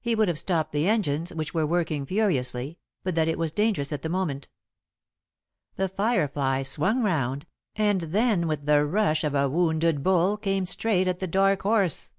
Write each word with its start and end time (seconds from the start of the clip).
He 0.00 0.14
would 0.14 0.28
have 0.28 0.38
stopped 0.38 0.70
the 0.70 0.86
engines, 0.88 1.34
which 1.34 1.52
were 1.52 1.66
working 1.66 2.06
furiously, 2.06 2.78
but 3.02 3.16
that 3.16 3.26
it 3.26 3.36
was 3.36 3.50
dangerous 3.50 3.92
at 3.92 4.02
the 4.02 4.08
moment. 4.08 4.48
The 5.74 5.88
Firefly 5.88 6.62
swung 6.62 7.02
round, 7.02 7.46
and 7.74 8.00
then 8.00 8.46
with 8.46 8.66
the 8.66 8.84
rush 8.86 9.24
of 9.24 9.34
a 9.34 9.48
wounded 9.50 10.04
bull 10.04 10.36
came 10.36 10.66
straight 10.66 11.08
at 11.08 11.18
The 11.18 11.26
Dark 11.26 11.62
Horse. 11.62 12.12